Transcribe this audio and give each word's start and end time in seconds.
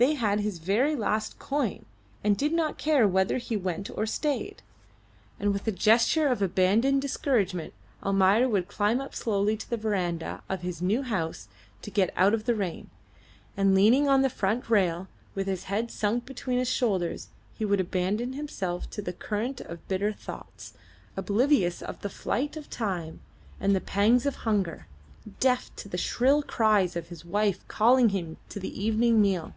They 0.00 0.14
had 0.14 0.40
his 0.40 0.60
very 0.60 0.96
last 0.96 1.38
coin, 1.38 1.84
and 2.24 2.34
did 2.34 2.54
not 2.54 2.78
care 2.78 3.06
whether 3.06 3.36
he 3.36 3.54
went 3.54 3.90
or 3.94 4.06
stayed. 4.06 4.62
And 5.38 5.52
with 5.52 5.68
a 5.68 5.72
gesture 5.72 6.28
of 6.28 6.40
abandoned 6.40 7.02
discouragement 7.02 7.74
Almayer 8.02 8.48
would 8.48 8.66
climb 8.66 9.02
up 9.02 9.14
slowly 9.14 9.58
to 9.58 9.68
the 9.68 9.76
verandah 9.76 10.42
of 10.48 10.62
his 10.62 10.80
new 10.80 11.02
house 11.02 11.48
to 11.82 11.90
get 11.90 12.14
out 12.16 12.32
of 12.32 12.46
the 12.46 12.54
rain, 12.54 12.88
and 13.58 13.74
leaning 13.74 14.08
on 14.08 14.22
the 14.22 14.30
front 14.30 14.70
rail 14.70 15.06
with 15.34 15.46
his 15.46 15.64
head 15.64 15.90
sunk 15.90 16.24
between 16.24 16.58
his 16.58 16.70
shoulders 16.72 17.28
he 17.52 17.66
would 17.66 17.78
abandon 17.78 18.32
himself 18.32 18.88
to 18.92 19.02
the 19.02 19.12
current 19.12 19.60
of 19.60 19.86
bitter 19.86 20.14
thoughts, 20.14 20.72
oblivious 21.14 21.82
of 21.82 22.00
the 22.00 22.08
flight 22.08 22.56
of 22.56 22.70
time 22.70 23.20
and 23.60 23.76
the 23.76 23.82
pangs 23.82 24.24
of 24.24 24.34
hunger, 24.48 24.86
deaf 25.40 25.70
to 25.76 25.90
the 25.90 25.98
shrill 25.98 26.42
cries 26.42 26.96
of 26.96 27.08
his 27.08 27.22
wife 27.22 27.68
calling 27.68 28.08
him 28.08 28.38
to 28.48 28.58
the 28.58 28.82
evening 28.82 29.20
meal. 29.20 29.52